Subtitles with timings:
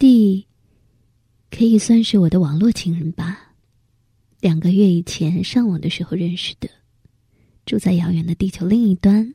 [0.00, 0.46] D，
[1.50, 3.52] 可以算是我的网络情人吧。
[4.40, 6.70] 两个月以前上网的时候认识的，
[7.66, 9.34] 住在遥远的地球另一端，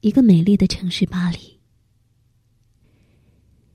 [0.00, 1.58] 一个美丽的城市巴黎。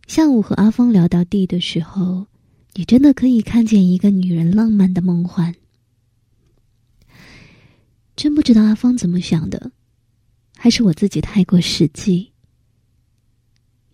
[0.08, 2.28] 下午和阿芳聊到 D 的时候，
[2.76, 5.54] 你真的可以看见一个女人浪漫的梦幻。
[8.16, 9.74] 真不知道阿芳怎么想的。
[10.56, 12.32] 还是我自己太过实际，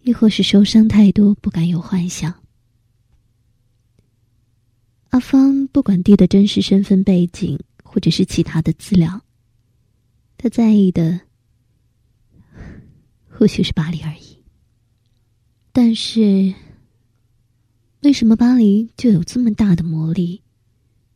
[0.04, 2.34] 亦或是受伤太多，不敢有幻想。
[5.09, 9.22] 阿芳不管弟的真实身份背景，或者是其他的资料，
[10.38, 11.22] 他在意的
[13.30, 14.38] 或许是巴黎而已。
[15.72, 16.54] 但是，
[18.02, 20.42] 为什么巴黎就有这么大的魔力，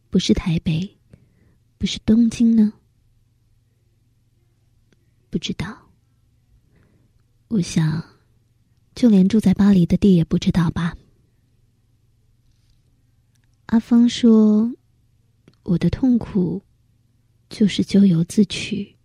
[0.10, 0.98] 不是台北，
[1.78, 2.72] 不是东京呢？
[5.30, 5.78] 不知道，
[7.50, 8.02] 我想，
[8.98, 10.98] 就连住在巴黎的地也不知道吧。
[13.67, 14.73] 阿芳说
[15.62, 16.64] ：“我的痛苦，
[17.48, 18.95] 就是咎由自取。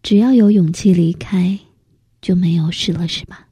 [0.00, 1.58] 只要有勇气离开，
[2.20, 3.48] 就没有事了，是吧？”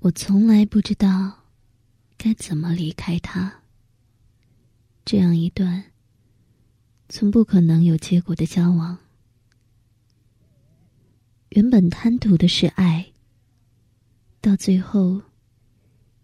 [0.00, 1.44] 我从来不知道
[2.16, 3.60] 该怎么离开他。
[5.04, 5.84] 这样一段。
[7.10, 8.96] 从不可能有结果的交往，
[11.54, 13.12] 原本贪图的是爱，
[14.40, 15.22] 到最后，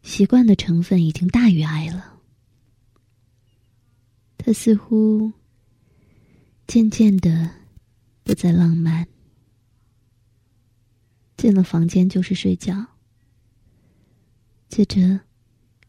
[0.03, 2.21] 习惯的成分已经大于爱了。
[4.37, 5.33] 他似乎
[6.67, 7.49] 渐渐的
[8.25, 9.07] 不再浪漫，
[11.37, 12.85] 进了房间就是睡觉，
[14.69, 15.21] 接着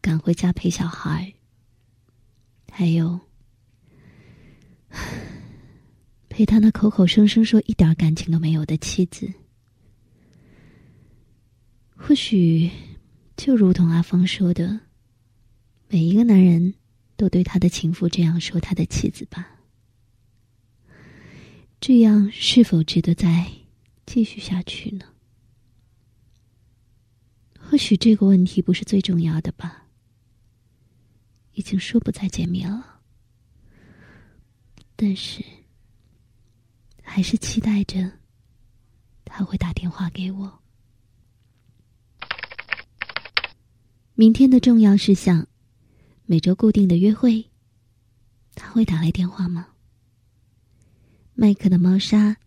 [0.00, 1.34] 赶回家陪小孩，
[2.70, 3.18] 还有。
[6.42, 9.32] 陪他那口口声声说一点感情都没有的妻子，
[11.94, 12.68] 或许
[13.36, 14.80] 就如同阿芳说的，
[15.86, 16.74] 每一个男人
[17.16, 19.56] 都对他的情妇这样说他的妻子吧。
[21.80, 23.48] 这样是否值得再
[24.04, 25.04] 继续下去呢？
[27.56, 29.86] 或许这个问题不是最重要的吧。
[31.52, 33.00] 已经说不再见面了。
[34.96, 35.44] 但是，
[37.14, 38.10] 还是期待着
[39.22, 40.62] 他会打电话给我。
[44.14, 45.46] 明天的重要事项，
[46.24, 47.50] 每周固定的约会，
[48.54, 49.68] 他会打来电话吗？
[51.34, 52.38] 麦克的猫砂、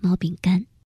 [0.00, 0.66] 猫饼干，